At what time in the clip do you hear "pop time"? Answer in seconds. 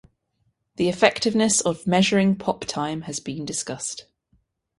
2.35-3.01